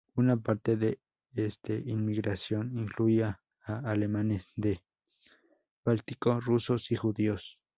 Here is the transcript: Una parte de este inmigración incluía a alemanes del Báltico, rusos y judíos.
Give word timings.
Una 0.15 0.35
parte 0.35 0.77
de 0.77 0.99
este 1.35 1.77
inmigración 1.77 2.75
incluía 2.75 3.39
a 3.63 3.75
alemanes 3.87 4.47
del 4.55 4.81
Báltico, 5.85 6.39
rusos 6.41 6.91
y 6.91 6.95
judíos. 6.95 7.59